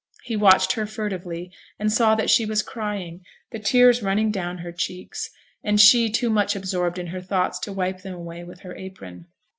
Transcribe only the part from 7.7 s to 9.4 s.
wipe them away with her apron.